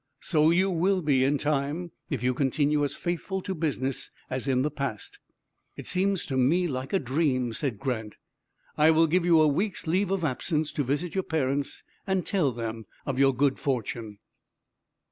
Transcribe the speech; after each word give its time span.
"So 0.21 0.49
you 0.49 0.71
will 0.71 1.03
be 1.03 1.23
in 1.23 1.37
time, 1.37 1.91
if 2.09 2.23
you 2.23 2.33
continue 2.33 2.83
as 2.83 2.95
faithful 2.95 3.39
to 3.43 3.53
business 3.53 4.09
as 4.31 4.47
in 4.47 4.63
the 4.63 4.71
past." 4.71 5.19
"It 5.77 5.85
seems 5.85 6.25
to 6.25 6.37
me 6.37 6.67
like 6.67 6.91
a 6.91 6.97
dream," 6.97 7.53
said 7.53 7.77
Grant. 7.77 8.17
"I 8.79 8.89
will 8.89 9.05
give 9.05 9.25
you 9.25 9.39
a 9.39 9.47
week's 9.47 9.85
leave 9.85 10.09
of 10.09 10.23
absence 10.25 10.71
to 10.71 10.83
visit 10.83 11.13
your 11.13 11.23
parents, 11.23 11.83
and 12.07 12.25
tell 12.25 12.51
them 12.51 12.87
of 13.05 13.19
your 13.19 13.35
good 13.35 13.59
fortune." 13.59 14.17